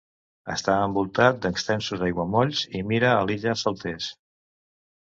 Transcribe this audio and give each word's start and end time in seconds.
Està 0.53 0.77
envoltat 0.85 1.37
d'extensos 1.43 2.03
aiguamolls 2.09 2.65
i 2.81 2.85
mira 2.95 3.13
a 3.21 3.25
l'illa 3.29 3.57
Saltes. 3.67 4.11